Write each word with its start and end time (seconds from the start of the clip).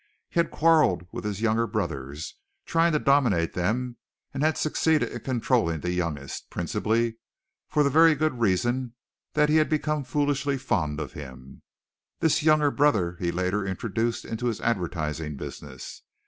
He 0.31 0.39
had 0.39 0.49
quarreled 0.49 1.05
with 1.11 1.25
his 1.25 1.41
younger 1.43 1.67
brothers, 1.67 2.33
trying 2.65 2.91
to 2.93 2.97
dominate 2.97 3.53
them, 3.53 3.97
and 4.33 4.41
had 4.41 4.57
succeeded 4.57 5.09
in 5.11 5.19
controlling 5.19 5.81
the 5.81 5.91
youngest, 5.91 6.49
principally 6.49 7.17
for 7.69 7.83
the 7.83 7.91
very 7.91 8.15
good 8.15 8.39
reason 8.39 8.95
that 9.33 9.47
he 9.47 9.57
had 9.57 9.69
become 9.69 10.03
foolishly 10.03 10.57
fond 10.57 10.99
of 10.99 11.13
him; 11.13 11.61
this 12.19 12.41
younger 12.41 12.71
brother 12.71 13.15
he 13.19 13.31
later 13.31 13.63
introduced 13.63 14.25
into 14.25 14.47
his 14.47 14.59
advertising 14.61 15.35
business. 15.37 16.01